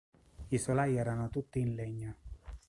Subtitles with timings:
[0.47, 2.15] I solai erano tutti in legno.